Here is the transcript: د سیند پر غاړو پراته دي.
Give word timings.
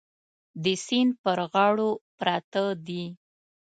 د 0.63 0.65
سیند 0.85 1.11
پر 1.23 1.39
غاړو 1.51 1.89
پراته 2.17 2.63
دي. 2.87 3.03